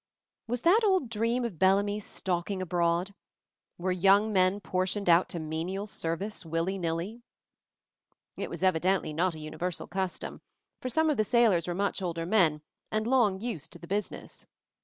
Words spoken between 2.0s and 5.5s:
stalk ing abroad? Were young men portioned out to